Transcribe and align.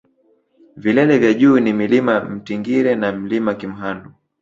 vilele 0.75 1.17
vya 1.17 1.33
juu 1.33 1.59
ni 1.59 1.73
mlima 1.73 2.19
mtingire 2.19 2.95
na 2.95 3.11
mlima 3.11 3.53
kimhandu 3.53 4.11